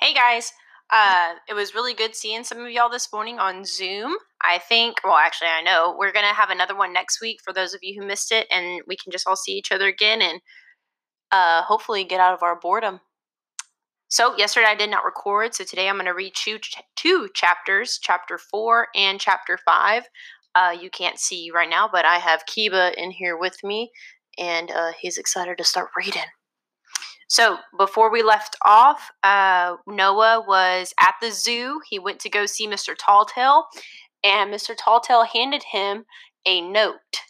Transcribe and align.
Hey 0.00 0.14
guys, 0.14 0.52
uh, 0.92 1.34
it 1.48 1.54
was 1.54 1.74
really 1.74 1.92
good 1.92 2.14
seeing 2.14 2.44
some 2.44 2.64
of 2.64 2.70
y'all 2.70 2.88
this 2.88 3.12
morning 3.12 3.40
on 3.40 3.64
Zoom. 3.64 4.14
I 4.40 4.58
think, 4.58 4.98
well, 5.02 5.16
actually, 5.16 5.48
I 5.48 5.60
know 5.60 5.96
we're 5.98 6.12
gonna 6.12 6.28
have 6.28 6.50
another 6.50 6.76
one 6.76 6.92
next 6.92 7.20
week 7.20 7.40
for 7.42 7.52
those 7.52 7.74
of 7.74 7.80
you 7.82 8.00
who 8.00 8.06
missed 8.06 8.30
it, 8.30 8.46
and 8.48 8.80
we 8.86 8.96
can 8.96 9.10
just 9.10 9.26
all 9.26 9.34
see 9.34 9.54
each 9.54 9.72
other 9.72 9.88
again 9.88 10.22
and 10.22 10.40
uh, 11.32 11.62
hopefully 11.62 12.04
get 12.04 12.20
out 12.20 12.32
of 12.32 12.44
our 12.44 12.54
boredom. 12.54 13.00
So, 14.06 14.36
yesterday 14.36 14.68
I 14.68 14.76
did 14.76 14.88
not 14.88 15.04
record, 15.04 15.52
so 15.56 15.64
today 15.64 15.88
I'm 15.88 15.96
going 15.96 16.06
to 16.06 16.12
read 16.12 16.34
two, 16.36 16.60
two 16.94 17.28
chapters, 17.34 17.98
chapter 18.00 18.38
four 18.38 18.86
and 18.94 19.18
chapter 19.18 19.58
five. 19.64 20.04
Uh, 20.54 20.76
you 20.80 20.90
can't 20.90 21.18
see 21.18 21.50
right 21.52 21.68
now, 21.68 21.88
but 21.90 22.04
I 22.04 22.18
have 22.18 22.46
Kiba 22.46 22.94
in 22.94 23.10
here 23.10 23.36
with 23.36 23.56
me, 23.64 23.90
and 24.38 24.70
uh, 24.70 24.92
he's 24.96 25.18
excited 25.18 25.58
to 25.58 25.64
start 25.64 25.88
reading. 25.96 26.22
So, 27.28 27.58
before 27.76 28.10
we 28.10 28.22
left 28.22 28.56
off, 28.64 29.10
uh, 29.22 29.76
Noah 29.86 30.42
was 30.46 30.94
at 30.98 31.14
the 31.20 31.30
zoo. 31.30 31.80
He 31.88 31.98
went 31.98 32.20
to 32.20 32.30
go 32.30 32.46
see 32.46 32.66
Mr. 32.66 32.94
Talltail, 32.98 33.66
and 34.24 34.52
Mr. 34.52 34.74
Talltail 34.74 35.24
handed 35.24 35.62
him 35.64 36.06
a 36.46 36.62
note. 36.62 37.20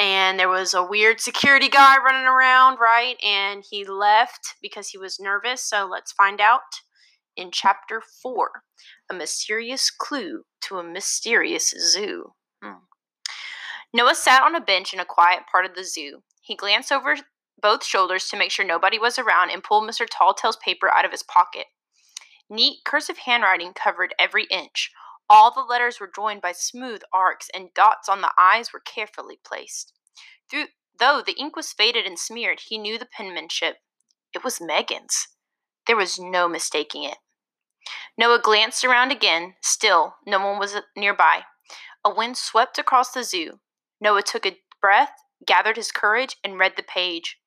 And 0.00 0.40
there 0.40 0.48
was 0.48 0.74
a 0.74 0.82
weird 0.82 1.20
security 1.20 1.68
guy 1.68 1.96
running 1.98 2.26
around, 2.26 2.78
right? 2.80 3.16
And 3.22 3.64
he 3.70 3.84
left 3.84 4.56
because 4.60 4.88
he 4.88 4.98
was 4.98 5.20
nervous. 5.20 5.62
So, 5.62 5.88
let's 5.88 6.10
find 6.10 6.40
out 6.40 6.62
in 7.36 7.52
chapter 7.52 8.02
4 8.22 8.50
A 9.10 9.14
Mysterious 9.14 9.90
Clue 9.90 10.42
to 10.62 10.78
a 10.78 10.82
Mysterious 10.82 11.72
Zoo. 11.78 12.32
Hmm. 12.60 12.78
Noah 13.92 14.16
sat 14.16 14.42
on 14.42 14.56
a 14.56 14.60
bench 14.60 14.92
in 14.92 14.98
a 14.98 15.04
quiet 15.04 15.44
part 15.50 15.64
of 15.64 15.76
the 15.76 15.84
zoo. 15.84 16.22
He 16.40 16.56
glanced 16.56 16.90
over 16.90 17.16
both 17.60 17.84
shoulders 17.84 18.28
to 18.28 18.36
make 18.36 18.50
sure 18.50 18.64
nobody 18.64 18.98
was 18.98 19.18
around 19.18 19.50
and 19.50 19.62
pulled 19.62 19.88
Mr. 19.88 20.06
Talltail's 20.08 20.56
paper 20.56 20.92
out 20.92 21.04
of 21.04 21.10
his 21.10 21.22
pocket. 21.22 21.66
Neat 22.50 22.78
cursive 22.84 23.18
handwriting 23.18 23.72
covered 23.72 24.14
every 24.18 24.44
inch. 24.50 24.90
All 25.30 25.50
the 25.50 25.60
letters 25.62 25.98
were 25.98 26.10
joined 26.14 26.42
by 26.42 26.52
smooth 26.52 27.02
arcs, 27.12 27.48
and 27.54 27.72
dots 27.74 28.08
on 28.08 28.20
the 28.20 28.32
i's 28.36 28.72
were 28.72 28.80
carefully 28.80 29.38
placed. 29.42 29.92
Through, 30.50 30.66
though 30.98 31.22
the 31.24 31.38
ink 31.38 31.56
was 31.56 31.72
faded 31.72 32.06
and 32.06 32.18
smeared, 32.18 32.60
he 32.68 32.76
knew 32.76 32.98
the 32.98 33.06
penmanship. 33.06 33.76
It 34.34 34.44
was 34.44 34.60
Megan's. 34.60 35.28
There 35.86 35.96
was 35.96 36.18
no 36.18 36.48
mistaking 36.48 37.04
it. 37.04 37.18
Noah 38.18 38.40
glanced 38.40 38.84
around 38.84 39.12
again. 39.12 39.54
Still, 39.62 40.16
no 40.26 40.44
one 40.44 40.58
was 40.58 40.74
uh, 40.74 40.82
nearby. 40.96 41.42
A 42.04 42.14
wind 42.14 42.36
swept 42.36 42.78
across 42.78 43.12
the 43.12 43.24
zoo. 43.24 43.60
Noah 44.00 44.22
took 44.22 44.44
a 44.46 44.58
breath, 44.80 45.12
gathered 45.46 45.76
his 45.76 45.90
courage, 45.90 46.36
and 46.44 46.58
read 46.58 46.74
the 46.76 46.82
page. 46.82 47.38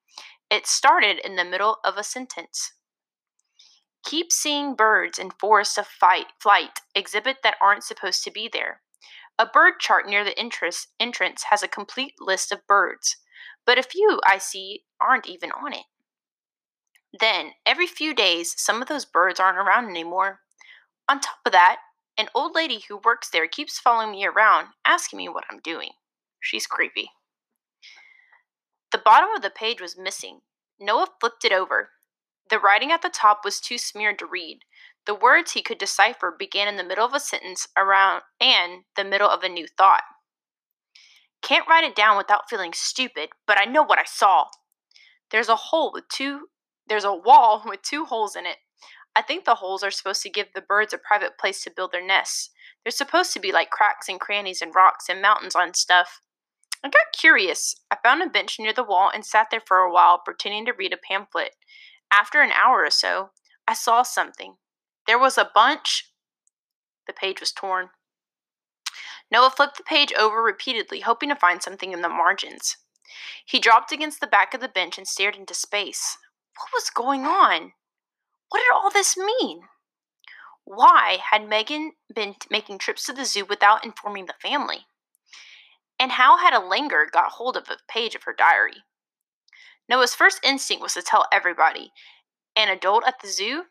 It 0.50 0.66
started 0.66 1.20
in 1.20 1.36
the 1.36 1.44
middle 1.44 1.78
of 1.84 1.98
a 1.98 2.04
sentence. 2.04 2.72
Keep 4.06 4.32
seeing 4.32 4.76
birds 4.76 5.20
in 5.20 5.32
forests 5.32 5.78
of 5.78 5.88
fight, 5.88 6.28
flight, 6.40 6.80
exhibit 6.96 7.38
that 7.44 7.58
aren't 7.62 7.84
supposed 7.84 8.24
to 8.24 8.32
be 8.32 8.50
there. 8.52 8.82
A 9.38 9.46
bird 9.46 9.74
chart 9.80 10.08
near 10.08 10.24
the 10.24 10.38
entrance, 10.40 10.88
entrance 11.00 11.44
has 11.50 11.62
a 11.62 11.68
complete 11.68 12.14
list 12.20 12.52
of 12.52 12.66
birds, 12.66 13.18
but 13.66 13.78
a 13.78 13.84
few 13.84 14.22
I 14.26 14.38
see 14.38 14.86
aren't 15.02 15.28
even 15.28 15.52
on 15.52 15.74
it. 15.74 15.86
Then, 17.20 17.52
every 17.66 17.86
few 17.86 18.14
days, 18.16 18.54
some 18.58 18.82
of 18.82 18.88
those 18.88 19.06
birds 19.06 19.40
aren't 19.40 19.58
around 19.58 19.90
anymore. 19.90 20.40
On 21.10 21.20
top 21.20 21.40
of 21.46 21.52
that, 21.52 21.80
an 22.18 22.30
old 22.34 22.56
lady 22.56 22.84
who 22.88 23.02
works 23.04 23.30
there 23.30 23.48
keeps 23.48 23.80
following 23.80 24.12
me 24.12 24.26
around, 24.26 24.68
asking 24.86 25.18
me 25.18 25.30
what 25.30 25.46
I'm 25.52 25.60
doing. 25.60 25.92
She's 26.40 26.66
creepy. 26.66 27.12
Bottom 29.08 29.30
of 29.34 29.42
the 29.42 29.50
page 29.50 29.80
was 29.80 29.98
missing. 29.98 30.42
Noah 30.82 31.08
flipped 31.22 31.46
it 31.46 31.54
over. 31.54 31.92
The 32.50 32.60
writing 32.60 32.92
at 32.92 33.02
the 33.02 33.10
top 33.10 33.40
was 33.46 33.62
too 33.62 33.78
smeared 33.78 34.20
to 34.20 34.26
read. 34.26 34.66
The 35.06 35.16
words 35.16 35.54
he 35.54 35.62
could 35.62 35.78
decipher 35.78 36.36
began 36.38 36.68
in 36.68 36.76
the 36.76 36.84
middle 36.84 37.06
of 37.06 37.14
a 37.14 37.22
sentence 37.22 37.70
around 37.78 38.24
and 38.42 38.84
the 38.98 39.06
middle 39.06 39.30
of 39.30 39.44
a 39.44 39.48
new 39.48 39.66
thought. 39.66 40.04
Can't 41.42 41.70
write 41.70 41.86
it 41.86 41.96
down 41.96 42.18
without 42.18 42.50
feeling 42.50 42.74
stupid, 42.74 43.30
but 43.46 43.58
I 43.58 43.64
know 43.64 43.82
what 43.82 43.98
I 43.98 44.04
saw. 44.06 44.48
There's 45.32 45.48
a 45.48 45.56
hole 45.56 45.94
with 45.94 46.10
two 46.10 46.50
there's 46.90 47.06
a 47.06 47.14
wall 47.14 47.64
with 47.66 47.84
two 47.84 48.04
holes 48.04 48.36
in 48.36 48.46
it. 48.46 48.58
I 49.16 49.22
think 49.22 49.46
the 49.46 49.56
holes 49.56 49.84
are 49.84 49.92
supposed 49.92 50.22
to 50.24 50.30
give 50.30 50.48
the 50.54 50.60
birds 50.60 50.94
a 50.94 50.98
private 50.98 51.38
place 51.38 51.64
to 51.64 51.72
build 51.74 51.94
their 51.94 52.06
nests. 52.06 52.50
They're 52.84 52.92
supposed 52.92 53.32
to 53.32 53.40
be 53.40 53.54
like 53.54 53.70
cracks 53.70 54.10
and 54.10 54.20
crannies 54.20 54.62
and 54.62 54.76
rocks 54.76 55.06
and 55.08 55.22
mountains 55.22 55.56
on 55.56 55.76
stuff. 55.76 56.20
I 56.84 56.90
got 56.90 57.18
curious. 57.18 57.76
I 57.90 57.98
found 58.04 58.22
a 58.22 58.30
bench 58.30 58.58
near 58.60 58.74
the 58.74 58.84
wall 58.84 59.10
and 59.14 59.26
sat 59.26 59.48
there 59.52 59.64
for 59.66 59.78
a 59.78 59.92
while, 59.92 60.20
pretending 60.20 60.66
to 60.66 60.74
read 60.74 60.94
a 60.94 60.98
pamphlet. 60.98 61.52
After 62.12 62.42
an 62.42 62.52
hour 62.52 62.84
or 62.86 62.90
so, 62.90 63.32
I 63.68 63.74
saw 63.74 64.04
something. 64.04 64.56
There 65.08 65.20
was 65.20 65.38
a 65.38 65.50
bunch. 65.54 66.12
The 67.08 67.14
page 67.14 67.40
was 67.40 67.52
torn. 67.52 67.90
Noah 69.32 69.50
flipped 69.50 69.78
the 69.78 69.84
page 69.84 70.14
over 70.14 70.42
repeatedly, 70.42 71.02
hoping 71.02 71.30
to 71.30 71.36
find 71.36 71.62
something 71.62 71.92
in 71.92 72.02
the 72.02 72.10
margins. 72.10 72.78
He 73.46 73.60
dropped 73.60 73.92
against 73.92 74.20
the 74.20 74.28
back 74.28 74.54
of 74.54 74.62
the 74.62 74.70
bench 74.70 74.98
and 74.98 75.08
stared 75.08 75.36
into 75.36 75.54
space. 75.54 76.18
What 76.58 76.70
was 76.74 76.90
going 76.90 77.26
on? 77.26 77.74
What 78.50 78.60
did 78.60 78.74
all 78.74 78.90
this 78.90 79.18
mean? 79.18 79.62
Why 80.64 81.20
had 81.32 81.48
Megan 81.48 81.94
been 82.14 82.36
making 82.50 82.80
trips 82.80 83.06
to 83.06 83.14
the 83.14 83.26
zoo 83.26 83.46
without 83.46 83.86
informing 83.86 84.26
the 84.26 84.34
family? 84.42 84.88
And 86.00 86.12
how 86.12 86.38
had 86.38 86.54
a 86.54 86.66
linger 86.66 87.08
got 87.12 87.32
hold 87.32 87.58
of 87.58 87.70
a 87.70 87.78
page 87.92 88.16
of 88.16 88.24
her 88.24 88.36
diary? 88.38 88.84
Noah's 89.90 90.14
first 90.14 90.40
instinct 90.44 90.84
was 90.84 90.94
to 90.94 91.02
tell 91.02 91.26
everybody, 91.32 91.92
an 92.56 92.70
adult 92.70 93.04
at 93.08 93.16
the 93.22 93.28
zoo, 93.28 93.64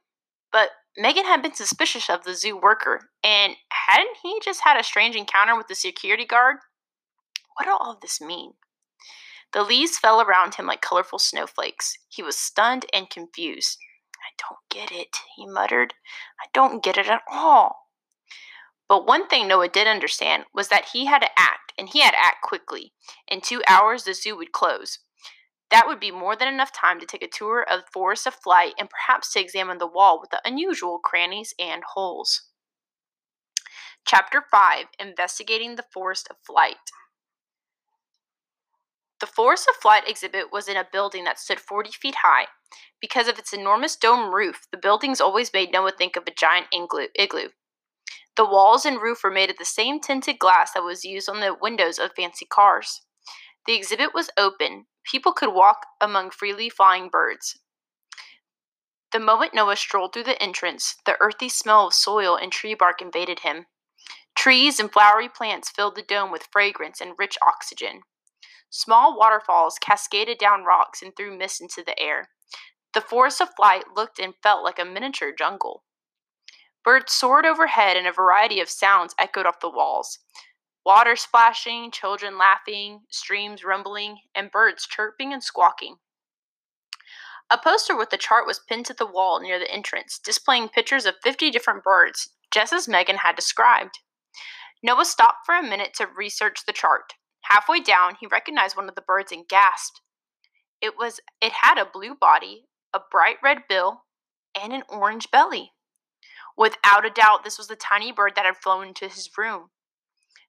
but 0.50 0.70
Megan 0.96 1.24
had 1.24 1.42
been 1.42 1.54
suspicious 1.54 2.08
of 2.08 2.24
the 2.24 2.34
zoo 2.34 2.56
worker, 2.56 3.10
and 3.22 3.54
hadn't 3.68 4.16
he 4.22 4.40
just 4.42 4.62
had 4.64 4.78
a 4.78 4.84
strange 4.84 5.14
encounter 5.14 5.56
with 5.56 5.68
the 5.68 5.74
security 5.74 6.24
guard? 6.24 6.56
What 7.56 7.64
did 7.64 7.72
all 7.72 7.92
of 7.92 8.00
this 8.00 8.20
mean? 8.20 8.54
The 9.52 9.62
leaves 9.62 9.98
fell 9.98 10.20
around 10.20 10.54
him 10.54 10.66
like 10.66 10.80
colorful 10.80 11.18
snowflakes. 11.18 11.98
He 12.08 12.22
was 12.22 12.36
stunned 12.36 12.86
and 12.92 13.10
confused. 13.10 13.78
I 14.16 14.32
don't 14.38 14.58
get 14.70 14.90
it, 14.90 15.16
he 15.36 15.46
muttered. 15.46 15.94
I 16.40 16.46
don't 16.52 16.82
get 16.82 16.98
it 16.98 17.08
at 17.08 17.22
all. 17.30 17.85
But 18.88 19.06
one 19.06 19.26
thing 19.26 19.48
Noah 19.48 19.68
did 19.68 19.86
understand 19.86 20.44
was 20.54 20.68
that 20.68 20.90
he 20.92 21.06
had 21.06 21.20
to 21.20 21.38
act, 21.38 21.72
and 21.76 21.88
he 21.88 22.00
had 22.00 22.12
to 22.12 22.24
act 22.24 22.42
quickly. 22.42 22.92
In 23.26 23.40
two 23.40 23.62
hours, 23.66 24.04
the 24.04 24.14
zoo 24.14 24.36
would 24.36 24.52
close. 24.52 25.00
That 25.70 25.88
would 25.88 25.98
be 25.98 26.12
more 26.12 26.36
than 26.36 26.46
enough 26.46 26.72
time 26.72 27.00
to 27.00 27.06
take 27.06 27.22
a 27.22 27.28
tour 27.28 27.62
of 27.68 27.80
the 27.80 27.90
Forest 27.92 28.26
of 28.26 28.34
Flight 28.34 28.74
and 28.78 28.88
perhaps 28.88 29.32
to 29.32 29.40
examine 29.40 29.78
the 29.78 29.86
wall 29.86 30.20
with 30.20 30.30
the 30.30 30.40
unusual 30.44 30.98
crannies 30.98 31.54
and 31.58 31.82
holes. 31.94 32.42
Chapter 34.06 34.44
5 34.48 34.86
Investigating 35.00 35.74
the 35.74 35.84
Forest 35.92 36.28
of 36.30 36.36
Flight. 36.46 36.76
The 39.18 39.26
Forest 39.26 39.68
of 39.68 39.74
Flight 39.76 40.08
exhibit 40.08 40.52
was 40.52 40.68
in 40.68 40.76
a 40.76 40.86
building 40.92 41.24
that 41.24 41.40
stood 41.40 41.58
40 41.58 41.90
feet 41.90 42.16
high. 42.22 42.46
Because 43.00 43.26
of 43.26 43.38
its 43.38 43.52
enormous 43.52 43.96
dome 43.96 44.32
roof, 44.32 44.68
the 44.70 44.78
buildings 44.78 45.20
always 45.20 45.52
made 45.52 45.72
Noah 45.72 45.92
think 45.96 46.16
of 46.16 46.24
a 46.26 46.30
giant 46.30 46.66
igloo. 46.72 47.48
The 48.36 48.44
walls 48.44 48.84
and 48.84 49.00
roof 49.00 49.22
were 49.24 49.30
made 49.30 49.50
of 49.50 49.56
the 49.56 49.64
same 49.64 49.98
tinted 49.98 50.38
glass 50.38 50.72
that 50.72 50.84
was 50.84 51.04
used 51.04 51.28
on 51.28 51.40
the 51.40 51.56
windows 51.58 51.98
of 51.98 52.12
fancy 52.14 52.44
cars. 52.44 53.02
The 53.66 53.74
exhibit 53.74 54.12
was 54.12 54.30
open. 54.36 54.86
People 55.10 55.32
could 55.32 55.54
walk 55.54 55.86
among 56.00 56.30
freely 56.30 56.68
flying 56.68 57.08
birds. 57.08 57.58
The 59.12 59.20
moment 59.20 59.54
Noah 59.54 59.76
strolled 59.76 60.12
through 60.12 60.24
the 60.24 60.40
entrance, 60.42 60.96
the 61.06 61.16
earthy 61.20 61.48
smell 61.48 61.86
of 61.86 61.94
soil 61.94 62.36
and 62.36 62.52
tree 62.52 62.74
bark 62.74 63.00
invaded 63.00 63.40
him. 63.40 63.66
Trees 64.34 64.78
and 64.78 64.92
flowery 64.92 65.30
plants 65.30 65.70
filled 65.70 65.96
the 65.96 66.02
dome 66.02 66.30
with 66.30 66.48
fragrance 66.52 67.00
and 67.00 67.14
rich 67.16 67.38
oxygen. 67.40 68.02
Small 68.68 69.16
waterfalls 69.16 69.78
cascaded 69.80 70.36
down 70.36 70.64
rocks 70.64 71.00
and 71.00 71.16
threw 71.16 71.36
mist 71.36 71.62
into 71.62 71.82
the 71.82 71.98
air. 71.98 72.28
The 72.92 73.00
forest 73.00 73.40
of 73.40 73.54
flight 73.56 73.84
looked 73.94 74.18
and 74.18 74.34
felt 74.42 74.62
like 74.62 74.78
a 74.78 74.84
miniature 74.84 75.32
jungle. 75.32 75.84
Birds 76.86 77.12
soared 77.12 77.44
overhead, 77.44 77.96
and 77.96 78.06
a 78.06 78.12
variety 78.12 78.60
of 78.60 78.70
sounds 78.70 79.12
echoed 79.18 79.44
off 79.44 79.58
the 79.58 79.68
walls 79.68 80.20
water 80.84 81.16
splashing, 81.16 81.90
children 81.90 82.38
laughing, 82.38 83.00
streams 83.10 83.64
rumbling, 83.64 84.18
and 84.36 84.52
birds 84.52 84.86
chirping 84.86 85.32
and 85.32 85.42
squawking. 85.42 85.96
A 87.50 87.58
poster 87.58 87.96
with 87.96 88.10
the 88.10 88.16
chart 88.16 88.46
was 88.46 88.60
pinned 88.68 88.86
to 88.86 88.94
the 88.94 89.04
wall 89.04 89.40
near 89.40 89.58
the 89.58 89.68
entrance, 89.68 90.20
displaying 90.20 90.68
pictures 90.68 91.04
of 91.04 91.16
50 91.24 91.50
different 91.50 91.82
birds, 91.82 92.30
just 92.52 92.72
as 92.72 92.86
Megan 92.86 93.16
had 93.16 93.34
described. 93.34 93.98
Noah 94.80 95.06
stopped 95.06 95.44
for 95.44 95.56
a 95.56 95.62
minute 95.62 95.92
to 95.94 96.06
research 96.06 96.60
the 96.66 96.72
chart. 96.72 97.14
Halfway 97.42 97.80
down, 97.80 98.14
he 98.20 98.28
recognized 98.28 98.76
one 98.76 98.88
of 98.88 98.94
the 98.94 99.00
birds 99.00 99.32
and 99.32 99.48
gasped. 99.48 100.00
It 100.80 100.96
was 100.96 101.18
it 101.40 101.52
had 101.62 101.78
a 101.78 101.84
blue 101.84 102.14
body, 102.14 102.66
a 102.94 103.00
bright 103.10 103.38
red 103.42 103.64
bill, 103.68 104.04
and 104.60 104.72
an 104.72 104.84
orange 104.88 105.32
belly. 105.32 105.72
Without 106.56 107.04
a 107.04 107.10
doubt, 107.10 107.44
this 107.44 107.58
was 107.58 107.68
the 107.68 107.76
tiny 107.76 108.12
bird 108.12 108.32
that 108.34 108.46
had 108.46 108.56
flown 108.56 108.88
into 108.88 109.08
his 109.08 109.30
room. 109.36 109.70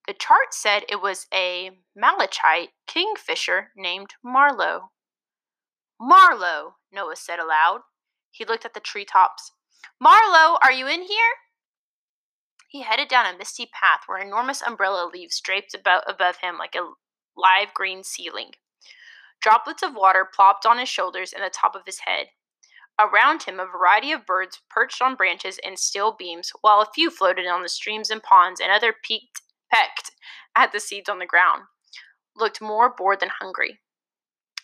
The 0.07 0.13
chart 0.13 0.53
said 0.53 0.83
it 0.87 1.01
was 1.01 1.27
a 1.33 1.71
malachite 1.93 2.69
kingfisher 2.87 3.71
named 3.75 4.11
Marlowe. 4.23 4.91
Marlowe, 5.99 6.75
Noah 6.91 7.17
said 7.17 7.39
aloud. 7.39 7.81
He 8.31 8.45
looked 8.45 8.63
at 8.63 8.73
the 8.73 8.79
treetops. 8.79 9.51
Marlowe, 9.99 10.57
are 10.63 10.71
you 10.71 10.87
in 10.87 11.01
here? 11.01 11.33
He 12.69 12.83
headed 12.83 13.09
down 13.09 13.25
a 13.25 13.37
misty 13.37 13.65
path 13.65 14.01
where 14.05 14.19
enormous 14.19 14.61
umbrella 14.61 15.09
leaves 15.11 15.41
draped 15.41 15.73
about 15.73 16.03
above 16.07 16.37
him 16.37 16.57
like 16.57 16.75
a 16.75 16.91
live 17.35 17.73
green 17.73 18.03
ceiling. 18.03 18.51
Droplets 19.41 19.83
of 19.83 19.93
water 19.95 20.27
plopped 20.31 20.65
on 20.65 20.77
his 20.77 20.89
shoulders 20.89 21.33
and 21.33 21.43
the 21.43 21.49
top 21.49 21.75
of 21.75 21.85
his 21.85 21.99
head. 21.99 22.27
Around 22.99 23.43
him, 23.43 23.59
a 23.59 23.65
variety 23.65 24.11
of 24.11 24.25
birds 24.25 24.61
perched 24.69 25.01
on 25.01 25.15
branches 25.15 25.59
and 25.63 25.77
steel 25.77 26.15
beams, 26.17 26.51
while 26.61 26.81
a 26.81 26.91
few 26.93 27.11
floated 27.11 27.45
on 27.45 27.61
the 27.61 27.69
streams 27.69 28.09
and 28.09 28.23
ponds, 28.23 28.59
and 28.59 28.71
other 28.71 28.93
peeked, 29.03 29.41
pecked 29.71 30.11
at 30.55 30.71
the 30.71 30.79
seeds 30.79 31.07
on 31.07 31.19
the 31.19 31.25
ground, 31.25 31.63
looked 32.35 32.59
more 32.59 32.93
bored 32.93 33.19
than 33.19 33.29
hungry. 33.39 33.79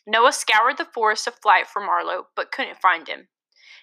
Noah 0.07 0.33
scoured 0.33 0.77
the 0.77 0.85
forest 0.85 1.27
of 1.27 1.35
flight 1.35 1.67
for 1.67 1.79
Marlowe, 1.79 2.27
but 2.35 2.51
couldn't 2.51 2.81
find 2.81 3.07
him. 3.07 3.27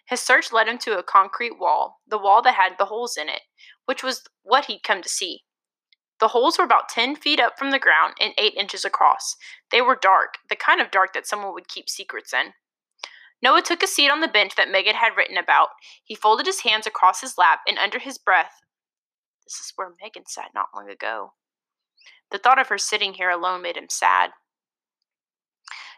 His 0.06 0.20
search 0.20 0.52
led 0.52 0.66
him 0.66 0.78
to 0.78 0.98
a 0.98 1.04
concrete 1.04 1.58
wall, 1.58 2.00
the 2.06 2.18
wall 2.18 2.42
that 2.42 2.54
had 2.54 2.76
the 2.76 2.86
holes 2.86 3.16
in 3.16 3.28
it, 3.28 3.42
which 3.86 4.02
was 4.02 4.24
what 4.42 4.64
he'd 4.66 4.82
come 4.82 5.02
to 5.02 5.08
see. 5.08 5.44
The 6.18 6.28
holes 6.28 6.58
were 6.58 6.64
about 6.64 6.88
10 6.88 7.16
feet 7.16 7.40
up 7.40 7.58
from 7.58 7.70
the 7.70 7.78
ground 7.78 8.14
and 8.20 8.34
8 8.36 8.54
inches 8.54 8.84
across. 8.84 9.36
They 9.70 9.80
were 9.80 9.96
dark, 10.00 10.34
the 10.48 10.56
kind 10.56 10.80
of 10.80 10.90
dark 10.90 11.14
that 11.14 11.26
someone 11.26 11.54
would 11.54 11.68
keep 11.68 11.88
secrets 11.88 12.34
in. 12.34 12.52
Noah 13.42 13.62
took 13.62 13.82
a 13.82 13.86
seat 13.86 14.10
on 14.10 14.20
the 14.20 14.28
bench 14.28 14.54
that 14.56 14.70
Megan 14.70 14.96
had 14.96 15.16
written 15.16 15.38
about. 15.38 15.68
He 16.04 16.14
folded 16.14 16.46
his 16.46 16.60
hands 16.60 16.86
across 16.86 17.20
his 17.20 17.38
lap 17.38 17.60
and 17.66 17.78
under 17.78 17.98
his 17.98 18.18
breath, 18.18 18.60
This 19.46 19.60
is 19.60 19.72
where 19.76 19.94
Megan 20.02 20.26
sat 20.26 20.50
not 20.54 20.68
long 20.74 20.90
ago. 20.90 21.32
The 22.30 22.38
thought 22.38 22.58
of 22.58 22.68
her 22.68 22.78
sitting 22.78 23.14
here 23.14 23.30
alone 23.30 23.62
made 23.62 23.76
him 23.76 23.88
sad. 23.88 24.30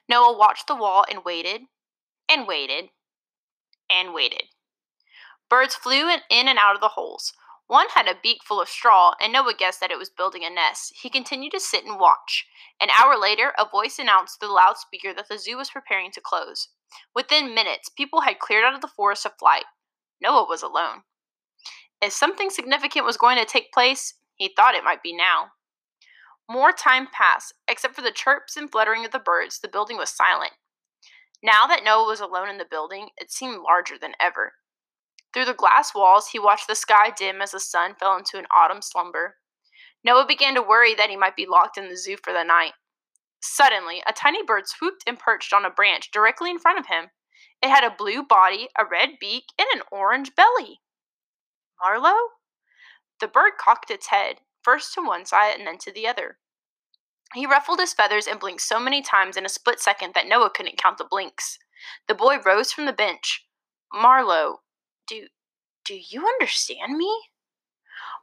Noah 0.08 0.36
watched 0.36 0.66
the 0.66 0.76
wall 0.76 1.04
and 1.10 1.24
waited, 1.24 1.62
and 2.28 2.46
waited, 2.46 2.90
and 3.90 4.14
waited. 4.14 4.44
Birds 5.48 5.74
flew 5.74 6.08
in 6.08 6.20
and 6.30 6.58
out 6.58 6.74
of 6.74 6.80
the 6.80 6.88
holes. 6.88 7.32
One 7.72 7.88
had 7.94 8.06
a 8.06 8.18
beak 8.22 8.44
full 8.44 8.60
of 8.60 8.68
straw, 8.68 9.14
and 9.18 9.32
Noah 9.32 9.54
guessed 9.54 9.80
that 9.80 9.90
it 9.90 9.96
was 9.96 10.10
building 10.10 10.44
a 10.44 10.50
nest. 10.50 10.92
He 10.94 11.08
continued 11.08 11.52
to 11.52 11.58
sit 11.58 11.86
and 11.86 11.98
watch. 11.98 12.46
An 12.78 12.90
hour 12.90 13.16
later, 13.18 13.54
a 13.58 13.66
voice 13.66 13.98
announced 13.98 14.38
through 14.38 14.48
the 14.48 14.54
loudspeaker 14.54 15.14
that 15.14 15.28
the 15.30 15.38
zoo 15.38 15.56
was 15.56 15.70
preparing 15.70 16.10
to 16.10 16.20
close. 16.20 16.68
Within 17.14 17.54
minutes, 17.54 17.88
people 17.88 18.20
had 18.20 18.40
cleared 18.40 18.62
out 18.62 18.74
of 18.74 18.82
the 18.82 18.88
forest 18.88 19.24
of 19.24 19.38
flight. 19.38 19.64
Noah 20.20 20.44
was 20.46 20.62
alone. 20.62 21.04
If 22.02 22.12
something 22.12 22.50
significant 22.50 23.06
was 23.06 23.16
going 23.16 23.38
to 23.38 23.46
take 23.46 23.72
place, 23.72 24.16
he 24.34 24.52
thought 24.54 24.74
it 24.74 24.84
might 24.84 25.02
be 25.02 25.16
now. 25.16 25.52
More 26.50 26.72
time 26.72 27.08
passed. 27.10 27.54
Except 27.66 27.94
for 27.94 28.02
the 28.02 28.12
chirps 28.12 28.54
and 28.54 28.70
fluttering 28.70 29.06
of 29.06 29.12
the 29.12 29.18
birds, 29.18 29.60
the 29.60 29.68
building 29.68 29.96
was 29.96 30.10
silent. 30.10 30.52
Now 31.42 31.66
that 31.68 31.84
Noah 31.84 32.06
was 32.06 32.20
alone 32.20 32.50
in 32.50 32.58
the 32.58 32.66
building, 32.70 33.08
it 33.16 33.32
seemed 33.32 33.62
larger 33.62 33.94
than 33.98 34.12
ever. 34.20 34.52
Through 35.32 35.46
the 35.46 35.54
glass 35.54 35.94
walls, 35.94 36.28
he 36.28 36.38
watched 36.38 36.68
the 36.68 36.74
sky 36.74 37.10
dim 37.10 37.40
as 37.40 37.52
the 37.52 37.60
sun 37.60 37.94
fell 37.98 38.16
into 38.16 38.38
an 38.38 38.46
autumn 38.50 38.82
slumber. 38.82 39.36
Noah 40.04 40.26
began 40.26 40.54
to 40.54 40.62
worry 40.62 40.94
that 40.94 41.10
he 41.10 41.16
might 41.16 41.36
be 41.36 41.46
locked 41.46 41.78
in 41.78 41.88
the 41.88 41.96
zoo 41.96 42.16
for 42.22 42.32
the 42.32 42.42
night. 42.42 42.72
Suddenly, 43.40 44.02
a 44.06 44.12
tiny 44.12 44.42
bird 44.44 44.68
swooped 44.68 45.04
and 45.06 45.18
perched 45.18 45.52
on 45.52 45.64
a 45.64 45.70
branch 45.70 46.10
directly 46.10 46.50
in 46.50 46.58
front 46.58 46.78
of 46.78 46.86
him. 46.86 47.10
It 47.62 47.70
had 47.70 47.84
a 47.84 47.94
blue 47.96 48.22
body, 48.22 48.68
a 48.78 48.84
red 48.84 49.18
beak, 49.20 49.44
and 49.58 49.68
an 49.74 49.82
orange 49.90 50.34
belly. 50.34 50.80
Marlowe? 51.80 52.30
The 53.20 53.28
bird 53.28 53.52
cocked 53.58 53.90
its 53.90 54.08
head, 54.08 54.36
first 54.62 54.94
to 54.94 55.02
one 55.02 55.24
side 55.24 55.58
and 55.58 55.66
then 55.66 55.78
to 55.78 55.92
the 55.92 56.06
other. 56.06 56.38
He 57.34 57.46
ruffled 57.46 57.80
his 57.80 57.94
feathers 57.94 58.26
and 58.26 58.38
blinked 58.38 58.62
so 58.62 58.78
many 58.78 59.00
times 59.00 59.36
in 59.36 59.46
a 59.46 59.48
split 59.48 59.80
second 59.80 60.14
that 60.14 60.26
Noah 60.26 60.50
couldn't 60.50 60.78
count 60.78 60.98
the 60.98 61.04
blinks. 61.04 61.58
The 62.06 62.14
boy 62.14 62.38
rose 62.44 62.72
from 62.72 62.84
the 62.84 62.92
bench. 62.92 63.46
Marlowe, 63.92 64.60
do 65.06 65.26
do 65.84 65.94
you 65.94 66.26
understand 66.26 66.96
me? 66.96 67.12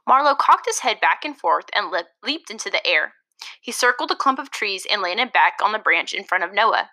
Marlowe 0.06 0.34
cocked 0.34 0.66
his 0.66 0.80
head 0.80 0.98
back 1.00 1.24
and 1.24 1.36
forth 1.36 1.66
and 1.74 1.90
le- 1.90 2.04
leaped 2.22 2.50
into 2.50 2.70
the 2.70 2.84
air. 2.86 3.14
He 3.60 3.72
circled 3.72 4.10
a 4.10 4.16
clump 4.16 4.38
of 4.38 4.50
trees 4.50 4.86
and 4.90 5.02
landed 5.02 5.32
back 5.32 5.58
on 5.62 5.72
the 5.72 5.78
branch 5.78 6.14
in 6.14 6.24
front 6.24 6.44
of 6.44 6.52
Noah. 6.52 6.90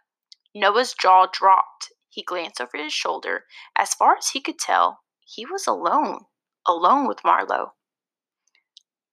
Noah's 0.54 0.94
jaw 0.94 1.28
dropped. 1.31 1.94
He 2.10 2.24
glanced 2.24 2.60
over 2.60 2.78
his 2.78 2.94
shoulder. 2.94 3.45
As 3.78 3.94
far 3.94 4.18
as 4.18 4.30
he 4.30 4.42
could 4.42 4.60
tell, 4.60 5.00
he 5.22 5.45
was 5.45 5.68
alone, 5.68 6.25
alone 6.68 7.07
with 7.07 7.24
Marlowe. 7.24 7.74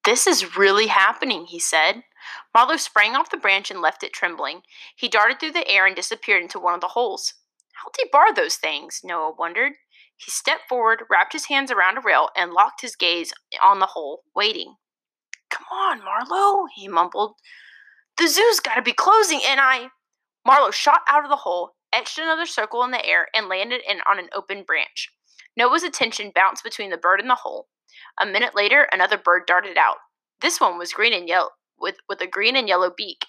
This 0.04 0.26
is 0.26 0.56
really 0.56 0.88
happening, 0.88 1.46
he 1.46 1.58
said. 1.58 2.02
Marlowe 2.54 2.76
sprang 2.76 3.16
off 3.16 3.30
the 3.30 3.36
branch 3.36 3.70
and 3.70 3.80
left 3.80 4.02
it 4.02 4.12
trembling. 4.12 4.62
He 4.96 5.08
darted 5.08 5.40
through 5.40 5.52
the 5.52 5.68
air 5.68 5.86
and 5.86 5.96
disappeared 5.96 6.42
into 6.42 6.58
one 6.58 6.74
of 6.74 6.80
the 6.80 6.88
holes. 6.88 7.34
How 7.74 7.90
deep 7.96 8.14
are 8.14 8.32
those 8.34 8.56
things? 8.56 9.00
Noah 9.02 9.34
wondered. 9.38 9.72
He 10.16 10.30
stepped 10.30 10.68
forward, 10.68 11.04
wrapped 11.10 11.32
his 11.32 11.46
hands 11.46 11.70
around 11.70 11.98
a 11.98 12.00
rail, 12.00 12.30
and 12.36 12.52
locked 12.52 12.80
his 12.80 12.96
gaze 12.96 13.32
on 13.62 13.78
the 13.78 13.86
hole, 13.86 14.22
waiting. 14.34 14.76
Come 15.50 15.66
on, 15.72 16.04
Marlowe, 16.04 16.66
he 16.74 16.88
mumbled. 16.88 17.34
The 18.16 18.28
zoo's 18.28 18.60
got 18.60 18.76
to 18.76 18.82
be 18.82 18.92
closing, 18.92 19.40
and 19.46 19.60
I. 19.60 19.90
Marlowe 20.46 20.70
shot 20.70 21.00
out 21.08 21.24
of 21.24 21.30
the 21.30 21.36
hole, 21.36 21.74
etched 21.92 22.18
another 22.18 22.46
circle 22.46 22.84
in 22.84 22.90
the 22.90 23.04
air, 23.04 23.28
and 23.34 23.48
landed 23.48 23.82
in 23.88 23.98
on 24.08 24.18
an 24.18 24.28
open 24.32 24.62
branch. 24.62 25.10
Noah's 25.56 25.82
attention 25.82 26.32
bounced 26.34 26.64
between 26.64 26.90
the 26.90 26.96
bird 26.96 27.20
and 27.20 27.30
the 27.30 27.36
hole. 27.36 27.68
A 28.20 28.26
minute 28.26 28.54
later, 28.54 28.88
another 28.92 29.18
bird 29.18 29.42
darted 29.46 29.76
out. 29.76 29.96
This 30.40 30.60
one 30.60 30.78
was 30.78 30.92
green 30.92 31.12
and 31.12 31.28
yellow, 31.28 31.50
with, 31.78 31.96
with 32.08 32.20
a 32.20 32.26
green 32.26 32.56
and 32.56 32.68
yellow 32.68 32.90
beak. 32.94 33.26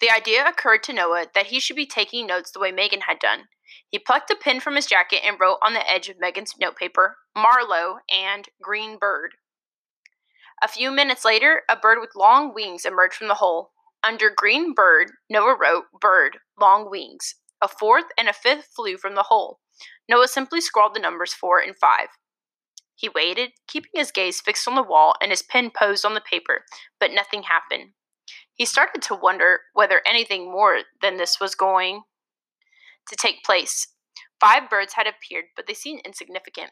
The 0.00 0.10
idea 0.10 0.46
occurred 0.46 0.82
to 0.84 0.92
Noah 0.92 1.26
that 1.34 1.46
he 1.46 1.60
should 1.60 1.76
be 1.76 1.86
taking 1.86 2.26
notes 2.26 2.50
the 2.50 2.60
way 2.60 2.70
Megan 2.70 3.02
had 3.02 3.18
done. 3.18 3.44
He 3.88 3.98
plucked 3.98 4.30
a 4.30 4.36
pen 4.36 4.60
from 4.60 4.76
his 4.76 4.86
jacket 4.86 5.20
and 5.24 5.38
wrote 5.40 5.58
on 5.62 5.74
the 5.74 5.90
edge 5.90 6.08
of 6.08 6.18
Megan's 6.18 6.54
notepaper, 6.60 7.16
Marlowe 7.36 7.98
and 8.10 8.48
Green 8.60 8.98
Bird. 8.98 9.32
A 10.62 10.68
few 10.68 10.90
minutes 10.90 11.24
later, 11.24 11.62
a 11.68 11.76
bird 11.76 11.98
with 12.00 12.16
long 12.16 12.54
wings 12.54 12.84
emerged 12.84 13.14
from 13.14 13.28
the 13.28 13.34
hole. 13.34 13.72
Under 14.02 14.30
Green 14.34 14.72
Bird, 14.72 15.12
Noah 15.28 15.56
wrote 15.60 15.84
Bird, 16.00 16.38
Long 16.58 16.90
Wings. 16.90 17.34
A 17.60 17.68
fourth 17.68 18.06
and 18.16 18.28
a 18.28 18.32
fifth 18.32 18.68
flew 18.74 18.96
from 18.96 19.14
the 19.14 19.24
hole. 19.24 19.60
Noah 20.08 20.28
simply 20.28 20.60
scrawled 20.60 20.94
the 20.94 21.00
numbers 21.00 21.34
four 21.34 21.58
and 21.58 21.76
five. 21.76 22.08
He 22.94 23.10
waited, 23.10 23.52
keeping 23.68 23.90
his 23.94 24.10
gaze 24.10 24.40
fixed 24.40 24.66
on 24.66 24.74
the 24.74 24.82
wall 24.82 25.14
and 25.20 25.30
his 25.30 25.42
pen 25.42 25.70
posed 25.70 26.04
on 26.04 26.14
the 26.14 26.20
paper, 26.20 26.64
but 26.98 27.12
nothing 27.12 27.42
happened. 27.42 27.90
He 28.54 28.64
started 28.64 29.02
to 29.02 29.14
wonder 29.14 29.60
whether 29.74 30.00
anything 30.06 30.50
more 30.50 30.78
than 31.02 31.18
this 31.18 31.38
was 31.38 31.54
going 31.54 32.02
to 33.08 33.16
take 33.16 33.44
place. 33.44 33.88
Five 34.40 34.68
birds 34.68 34.94
had 34.94 35.06
appeared, 35.06 35.46
but 35.54 35.66
they 35.66 35.74
seemed 35.74 36.02
insignificant. 36.04 36.70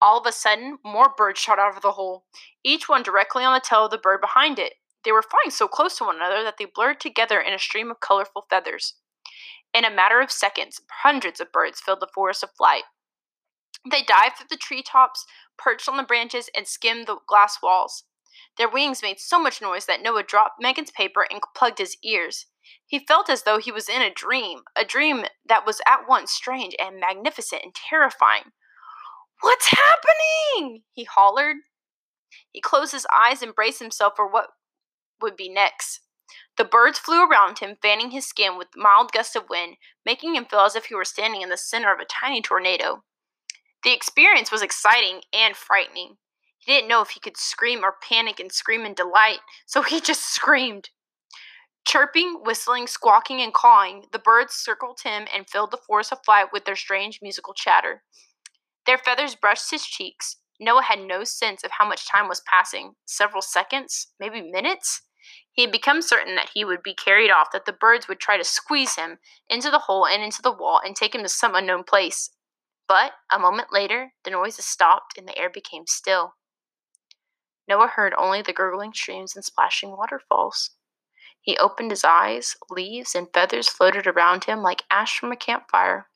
All 0.00 0.18
of 0.18 0.26
a 0.26 0.32
sudden, 0.32 0.78
more 0.84 1.14
birds 1.16 1.40
shot 1.40 1.58
out 1.58 1.76
of 1.76 1.82
the 1.82 1.92
hole, 1.92 2.24
each 2.64 2.88
one 2.88 3.02
directly 3.02 3.44
on 3.44 3.54
the 3.54 3.60
tail 3.60 3.86
of 3.86 3.90
the 3.90 3.98
bird 3.98 4.20
behind 4.20 4.58
it. 4.58 4.74
They 5.04 5.12
were 5.12 5.22
flying 5.22 5.50
so 5.50 5.68
close 5.68 5.98
to 5.98 6.04
one 6.04 6.16
another 6.16 6.42
that 6.42 6.56
they 6.58 6.64
blurred 6.64 7.00
together 7.00 7.40
in 7.40 7.52
a 7.52 7.58
stream 7.58 7.90
of 7.90 8.00
colorful 8.00 8.46
feathers. 8.48 8.94
In 9.74 9.84
a 9.84 9.90
matter 9.90 10.20
of 10.20 10.30
seconds, 10.30 10.80
hundreds 11.02 11.40
of 11.40 11.52
birds 11.52 11.80
filled 11.80 12.00
the 12.00 12.08
forest 12.14 12.42
of 12.42 12.50
flight. 12.56 12.84
They 13.90 14.02
dived 14.02 14.38
through 14.38 14.46
the 14.50 14.56
treetops, 14.56 15.26
perched 15.58 15.88
on 15.88 15.96
the 15.96 16.02
branches, 16.02 16.48
and 16.56 16.66
skimmed 16.66 17.06
the 17.06 17.18
glass 17.26 17.58
walls. 17.62 18.04
Their 18.56 18.68
wings 18.68 19.02
made 19.02 19.20
so 19.20 19.38
much 19.38 19.60
noise 19.60 19.86
that 19.86 20.02
Noah 20.02 20.22
dropped 20.22 20.60
Megan's 20.60 20.90
paper 20.90 21.26
and 21.30 21.40
plugged 21.54 21.78
his 21.78 21.96
ears. 22.02 22.46
He 22.86 22.98
felt 22.98 23.28
as 23.28 23.42
though 23.42 23.58
he 23.58 23.72
was 23.72 23.88
in 23.88 24.02
a 24.02 24.12
dream, 24.12 24.62
a 24.76 24.84
dream 24.84 25.24
that 25.46 25.66
was 25.66 25.80
at 25.86 26.08
once 26.08 26.32
strange 26.32 26.74
and 26.78 27.00
magnificent 27.00 27.62
and 27.62 27.74
terrifying. 27.74 28.52
What's 29.40 29.66
happening? 29.66 30.82
he 30.92 31.04
hollered. 31.04 31.56
He 32.52 32.60
closed 32.60 32.92
his 32.92 33.06
eyes 33.12 33.42
and 33.42 33.54
braced 33.54 33.80
himself 33.80 34.14
for 34.16 34.26
what 34.26 34.50
would 35.20 35.36
be 35.36 35.48
next. 35.48 36.00
The 36.56 36.64
birds 36.64 36.98
flew 36.98 37.28
around 37.28 37.58
him, 37.58 37.76
fanning 37.82 38.10
his 38.10 38.26
skin 38.26 38.56
with 38.56 38.68
mild 38.76 39.12
gusts 39.12 39.36
of 39.36 39.48
wind, 39.50 39.76
making 40.06 40.34
him 40.34 40.46
feel 40.46 40.60
as 40.60 40.76
if 40.76 40.86
he 40.86 40.94
were 40.94 41.04
standing 41.04 41.42
in 41.42 41.48
the 41.48 41.56
center 41.56 41.92
of 41.92 42.00
a 42.00 42.04
tiny 42.04 42.40
tornado. 42.40 43.04
The 43.82 43.92
experience 43.92 44.50
was 44.50 44.62
exciting 44.62 45.20
and 45.32 45.56
frightening. 45.56 46.16
He 46.64 46.72
didn't 46.72 46.88
know 46.88 47.02
if 47.02 47.10
he 47.10 47.20
could 47.20 47.36
scream 47.36 47.84
or 47.84 47.96
panic 48.02 48.40
and 48.40 48.50
scream 48.50 48.86
in 48.86 48.94
delight, 48.94 49.40
so 49.66 49.82
he 49.82 50.00
just 50.00 50.24
screamed. 50.34 50.90
Chirping, 51.86 52.40
whistling, 52.42 52.86
squawking, 52.86 53.42
and 53.42 53.52
cawing, 53.52 54.06
the 54.12 54.18
birds 54.18 54.54
circled 54.54 55.00
him 55.04 55.26
and 55.34 55.48
filled 55.48 55.70
the 55.70 55.76
forest 55.76 56.12
of 56.12 56.24
flight 56.24 56.46
with 56.50 56.64
their 56.64 56.76
strange 56.76 57.20
musical 57.20 57.52
chatter. 57.52 58.02
Their 58.86 58.96
feathers 58.96 59.34
brushed 59.34 59.70
his 59.70 59.84
cheeks. 59.84 60.36
Noah 60.58 60.82
had 60.82 61.00
no 61.00 61.24
sense 61.24 61.62
of 61.62 61.72
how 61.72 61.86
much 61.86 62.08
time 62.08 62.28
was 62.28 62.42
passing 62.46 62.94
several 63.04 63.42
seconds, 63.42 64.08
maybe 64.18 64.40
minutes. 64.40 65.02
He 65.52 65.62
had 65.62 65.72
become 65.72 66.00
certain 66.00 66.34
that 66.36 66.50
he 66.54 66.64
would 66.64 66.82
be 66.82 66.94
carried 66.94 67.30
off, 67.30 67.50
that 67.52 67.66
the 67.66 67.72
birds 67.72 68.08
would 68.08 68.20
try 68.20 68.38
to 68.38 68.44
squeeze 68.44 68.96
him 68.96 69.18
into 69.48 69.70
the 69.70 69.80
hole 69.80 70.06
and 70.06 70.22
into 70.22 70.40
the 70.40 70.52
wall 70.52 70.80
and 70.82 70.96
take 70.96 71.14
him 71.14 71.22
to 71.22 71.28
some 71.28 71.54
unknown 71.54 71.84
place. 71.84 72.30
But 72.88 73.12
a 73.30 73.38
moment 73.38 73.72
later, 73.72 74.12
the 74.24 74.30
noises 74.30 74.64
stopped 74.64 75.18
and 75.18 75.28
the 75.28 75.36
air 75.36 75.50
became 75.50 75.86
still. 75.86 76.34
Noah 77.68 77.88
heard 77.88 78.14
only 78.18 78.42
the 78.42 78.52
gurgling 78.52 78.92
streams 78.92 79.34
and 79.34 79.44
splashing 79.44 79.90
waterfalls. 79.96 80.70
He 81.40 81.56
opened 81.58 81.90
his 81.90 82.04
eyes, 82.04 82.56
leaves 82.70 83.14
and 83.14 83.28
feathers 83.32 83.68
floated 83.68 84.06
around 84.06 84.44
him 84.44 84.62
like 84.62 84.84
ash 84.90 85.18
from 85.18 85.32
a 85.32 85.36
campfire. 85.36 86.08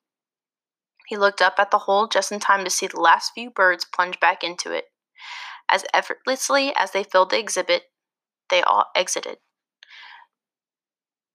He 1.07 1.17
looked 1.17 1.41
up 1.41 1.55
at 1.59 1.71
the 1.71 1.81
hole 1.81 2.07
just 2.07 2.33
in 2.33 2.41
time 2.41 2.65
to 2.65 2.71
see 2.71 2.87
the 2.87 3.01
last 3.01 3.33
few 3.35 3.51
birds 3.51 3.85
plunge 3.85 4.21
back 4.21 4.45
into 4.45 4.73
it. 4.73 4.87
As 5.69 5.85
effortlessly 5.93 6.75
as 6.75 6.93
they 6.93 7.03
filled 7.03 7.31
the 7.31 7.39
exhibit, 7.39 7.85
they 8.49 8.63
all 8.63 8.87
exited. 8.95 9.39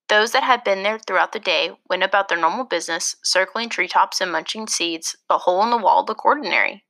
Those 0.09 0.31
that 0.31 0.43
had 0.43 0.63
been 0.63 0.83
there 0.83 0.99
throughout 0.99 1.31
the 1.31 1.39
day 1.39 1.71
went 1.89 2.03
about 2.03 2.27
their 2.27 2.37
normal 2.37 2.65
business, 2.65 3.15
circling 3.23 3.69
treetops 3.69 4.21
and 4.21 4.31
munching 4.31 4.67
seeds. 4.67 5.15
The 5.27 5.39
hole 5.39 5.63
in 5.63 5.69
the 5.69 5.77
wall 5.77 6.05
looked 6.07 6.21
ordinary. 6.23 6.83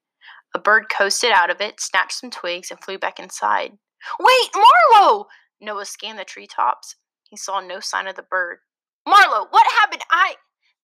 A 0.54 0.60
bird 0.60 0.86
coasted 0.90 1.32
out 1.32 1.50
of 1.50 1.62
it, 1.62 1.80
snatched 1.80 2.20
some 2.20 2.30
twigs, 2.30 2.70
and 2.70 2.80
flew 2.80 2.98
back 2.98 3.20
inside. 3.20 3.78
Wait, 4.20 4.50
Marlowe! 4.54 5.28
Noah 5.60 5.86
scanned 5.86 6.20
the 6.20 6.26
treetops. 6.26 6.96
He 7.30 7.38
saw 7.38 7.60
no 7.60 7.80
sign 7.80 8.08
of 8.08 8.16
the 8.16 8.24
bird. 8.24 8.60
Marlowe, 9.08 9.48
what 9.50 9.66
happened? 9.80 10.04
I. 10.12 10.36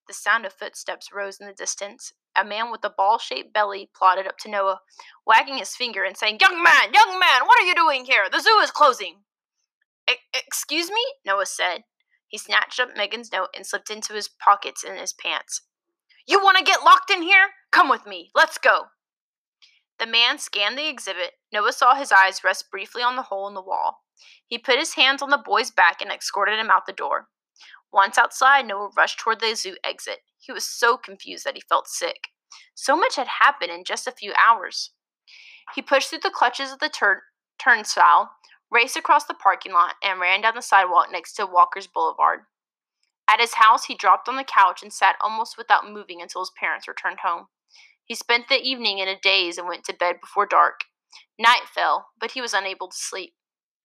The 0.07 0.13
sound 0.13 0.45
of 0.45 0.53
footsteps 0.53 1.09
rose 1.13 1.39
in 1.39 1.45
the 1.45 1.53
distance. 1.53 2.13
A 2.35 2.43
man 2.43 2.71
with 2.71 2.83
a 2.83 2.89
ball 2.89 3.19
shaped 3.19 3.53
belly 3.53 3.89
plodded 3.95 4.25
up 4.25 4.37
to 4.39 4.49
Noah, 4.49 4.79
wagging 5.25 5.57
his 5.57 5.75
finger 5.75 6.03
and 6.03 6.17
saying, 6.17 6.39
Young 6.41 6.63
man, 6.63 6.93
young 6.93 7.19
man, 7.19 7.45
what 7.45 7.61
are 7.61 7.65
you 7.65 7.75
doing 7.75 8.05
here? 8.05 8.23
The 8.31 8.39
zoo 8.39 8.59
is 8.63 8.71
closing. 8.71 9.17
Excuse 10.33 10.89
me? 10.89 11.01
Noah 11.25 11.45
said. 11.45 11.83
He 12.27 12.37
snatched 12.37 12.79
up 12.79 12.95
Megan's 12.95 13.31
note 13.31 13.49
and 13.55 13.65
slipped 13.65 13.89
into 13.89 14.13
his 14.13 14.27
pockets 14.27 14.83
in 14.83 14.95
his 14.95 15.13
pants. 15.13 15.61
You 16.27 16.39
want 16.39 16.57
to 16.57 16.63
get 16.63 16.83
locked 16.83 17.11
in 17.11 17.21
here? 17.21 17.49
Come 17.71 17.89
with 17.89 18.05
me. 18.05 18.31
Let's 18.35 18.57
go. 18.57 18.85
The 19.99 20.07
man 20.07 20.39
scanned 20.39 20.77
the 20.77 20.87
exhibit. 20.87 21.33
Noah 21.51 21.73
saw 21.73 21.93
his 21.93 22.11
eyes 22.11 22.43
rest 22.43 22.71
briefly 22.71 23.03
on 23.03 23.17
the 23.17 23.23
hole 23.23 23.47
in 23.47 23.53
the 23.53 23.61
wall. 23.61 24.03
He 24.47 24.57
put 24.57 24.79
his 24.79 24.93
hands 24.95 25.21
on 25.21 25.29
the 25.29 25.37
boy's 25.37 25.71
back 25.71 26.01
and 26.01 26.11
escorted 26.11 26.57
him 26.57 26.69
out 26.69 26.85
the 26.85 26.93
door. 26.93 27.27
Once 27.91 28.17
outside, 28.17 28.65
Noah 28.65 28.91
rushed 28.95 29.19
toward 29.19 29.39
the 29.39 29.55
zoo 29.55 29.75
exit. 29.83 30.19
He 30.37 30.51
was 30.51 30.65
so 30.65 30.95
confused 30.95 31.45
that 31.45 31.55
he 31.55 31.61
felt 31.67 31.87
sick. 31.87 32.29
So 32.75 32.95
much 32.95 33.15
had 33.15 33.27
happened 33.27 33.71
in 33.71 33.83
just 33.83 34.07
a 34.07 34.11
few 34.11 34.33
hours. 34.33 34.91
He 35.75 35.81
pushed 35.81 36.09
through 36.09 36.19
the 36.23 36.31
clutches 36.31 36.71
of 36.71 36.79
the 36.79 36.89
tur- 36.89 37.23
turnstile, 37.59 38.31
raced 38.71 38.95
across 38.95 39.25
the 39.25 39.33
parking 39.33 39.73
lot, 39.73 39.95
and 40.03 40.19
ran 40.19 40.41
down 40.41 40.55
the 40.55 40.61
sidewalk 40.61 41.07
next 41.11 41.33
to 41.33 41.45
Walker's 41.45 41.87
Boulevard. 41.87 42.41
At 43.29 43.39
his 43.39 43.55
house, 43.55 43.85
he 43.85 43.95
dropped 43.95 44.27
on 44.27 44.37
the 44.37 44.43
couch 44.43 44.81
and 44.81 44.91
sat 44.91 45.15
almost 45.21 45.57
without 45.57 45.89
moving 45.89 46.21
until 46.21 46.41
his 46.41 46.51
parents 46.59 46.87
returned 46.87 47.19
home. 47.19 47.45
He 48.03 48.15
spent 48.15 48.47
the 48.47 48.59
evening 48.59 48.97
in 48.97 49.07
a 49.07 49.19
daze 49.19 49.59
and 49.59 49.67
went 49.67 49.83
to 49.85 49.93
bed 49.93 50.15
before 50.19 50.47
dark. 50.47 50.81
Night 51.37 51.67
fell, 51.67 52.07
but 52.19 52.31
he 52.31 52.41
was 52.41 52.55
unable 52.55 52.87
to 52.87 52.97
sleep. 52.97 53.33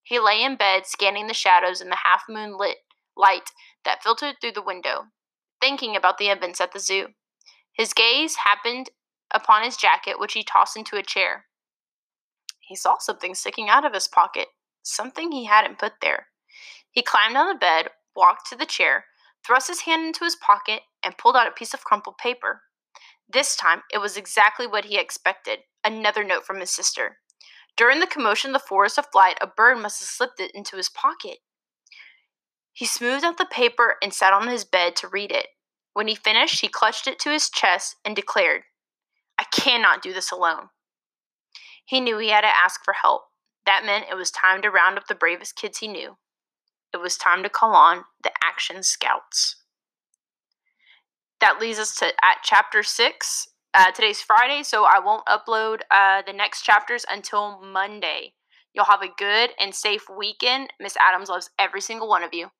He 0.03 0.19
lay 0.19 0.43
in 0.43 0.57
bed, 0.57 0.87
scanning 0.87 1.27
the 1.27 1.35
shadows 1.35 1.83
in 1.83 1.91
the 1.91 1.99
half 2.05 2.25
moon 2.29 2.57
lit 2.57 2.79
light 3.17 3.51
that 3.85 4.03
filtered 4.03 4.37
through 4.41 4.53
the 4.53 4.63
window, 4.63 5.05
thinking 5.61 5.95
about 5.95 6.19
the 6.19 6.29
events 6.29 6.61
at 6.61 6.73
the 6.73 6.81
zoo. 6.81 7.09
His 7.73 7.93
gaze 7.93 8.37
happened 8.37 8.91
upon 9.31 9.63
his 9.63 9.77
jacket, 9.77 10.19
which 10.19 10.33
he 10.33 10.43
tossed 10.43 10.77
into 10.77 10.97
a 10.97 11.03
chair. 11.03 11.45
He 12.61 12.75
saw 12.75 12.97
something 12.99 13.35
sticking 13.35 13.69
out 13.69 13.85
of 13.85 13.93
his 13.93 14.09
pocket 14.09 14.49
something 14.85 15.33
he 15.33 15.45
hadn't 15.45 15.79
put 15.79 15.95
there. 16.01 16.27
He 16.91 17.03
climbed 17.03 17.37
on 17.37 17.49
the 17.49 17.59
bed, 17.59 17.89
walked 18.15 18.49
to 18.51 18.57
the 18.57 18.67
chair, 18.67 19.07
thrust 19.47 19.69
his 19.69 19.81
hand 19.81 20.07
into 20.07 20.25
his 20.25 20.37
pocket, 20.37 20.83
and 21.05 21.19
pulled 21.19 21.37
out 21.37 21.47
a 21.47 21.53
piece 21.53 21.75
of 21.75 21.85
crumpled 21.85 22.19
paper. 22.19 22.63
This 23.29 23.57
time, 23.57 23.83
it 23.93 23.99
was 23.99 24.17
exactly 24.17 24.67
what 24.67 24.87
he 24.87 24.99
expected 24.99 25.61
another 25.85 26.25
note 26.25 26.47
from 26.47 26.61
his 26.61 26.71
sister. 26.71 27.19
During 27.77 28.01
the 28.01 28.07
commotion 28.07 28.55
of 28.55 28.61
the 28.61 28.67
forest 28.67 28.99
of 28.99 29.07
flight, 29.13 29.37
a 29.41 29.47
bird 29.47 29.79
must 29.79 30.01
have 30.01 30.09
slipped 30.09 30.41
it 30.41 30.53
into 30.55 30.77
his 30.77 30.89
pocket. 30.89 31.39
He 32.73 32.87
smoothed 32.87 33.25
out 33.25 33.39
the 33.39 33.47
paper 33.47 33.97
and 34.03 34.13
sat 34.13 34.33
on 34.33 34.49
his 34.49 34.65
bed 34.65 34.97
to 34.97 35.09
read 35.09 35.31
it. 35.31 35.49
When 35.93 36.09
he 36.09 36.15
finished, 36.15 36.61
he 36.61 36.69
clutched 36.69 37.07
it 37.07 37.19
to 37.21 37.31
his 37.31 37.51
chest 37.51 37.97
and 38.05 38.17
declared, 38.17 38.63
I 39.39 39.45
cannot 39.53 40.03
do 40.03 40.13
this 40.13 40.31
alone. 40.31 40.69
He 41.85 42.01
knew 42.01 42.19
he 42.19 42.31
had 42.31 42.43
to 42.43 42.49
ask 42.49 42.85
for 42.85 42.95
help. 42.95 43.23
That 43.67 43.85
meant 43.85 44.07
it 44.11 44.17
was 44.17 44.31
time 44.31 44.63
to 44.63 44.71
round 44.71 44.99
up 44.99 45.07
the 45.07 45.15
bravest 45.15 45.57
kids 45.57 45.79
he 45.79 45.89
knew. 45.89 46.17
It 46.95 47.01
was 47.01 47.17
time 47.17 47.43
to 47.43 47.49
call 47.49 47.75
on 47.75 48.05
the 48.23 48.31
Action 48.45 48.85
Scouts. 48.85 49.57
That 51.41 51.59
leads 51.61 51.81
us 51.81 51.97
to 51.97 52.07
at 52.07 52.39
chapter 52.45 52.85
six. 52.85 53.49
Uh, 53.75 53.91
today's 53.91 54.23
Friday, 54.23 54.63
so 54.63 54.85
I 54.85 55.01
won't 55.05 55.27
upload 55.27 55.81
uh, 55.91 56.23
the 56.25 56.33
next 56.33 56.63
chapters 56.63 57.05
until 57.11 57.61
Monday. 57.61 58.35
You'll 58.73 58.85
have 58.85 59.03
a 59.03 59.13
good 59.19 59.51
and 59.59 59.75
safe 59.75 60.05
weekend. 60.09 60.73
Miss 60.79 60.97
Adams 60.97 61.29
loves 61.29 61.51
every 61.59 61.81
single 61.81 62.09
one 62.09 62.23
of 62.23 62.33
you. 62.33 62.51